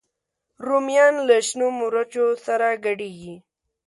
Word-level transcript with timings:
رومیان 0.67 1.15
له 1.27 1.35
شنو 1.47 1.67
مرچو 1.79 2.25
سره 2.45 2.67
ګډېږي 2.85 3.35